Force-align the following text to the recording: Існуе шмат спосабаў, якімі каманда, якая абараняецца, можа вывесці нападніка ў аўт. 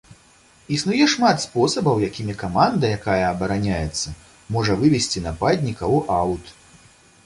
Існуе 0.77 1.05
шмат 1.15 1.43
спосабаў, 1.43 2.01
якімі 2.09 2.37
каманда, 2.41 2.85
якая 2.99 3.21
абараняецца, 3.33 4.07
можа 4.57 4.81
вывесці 4.85 5.27
нападніка 5.31 5.81
ў 5.95 5.97
аўт. 6.23 6.45